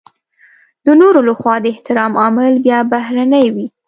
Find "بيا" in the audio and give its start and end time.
2.65-2.79